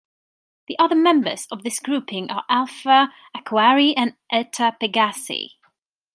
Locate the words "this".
1.61-1.79